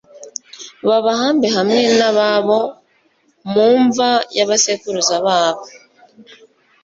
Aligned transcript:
babahambe 0.87 1.47
hamwe 1.55 1.81
n'ababo 1.97 2.59
mu 3.51 3.65
mva 3.85 4.09
y'abasekuruza 4.35 5.15
babo 5.25 5.63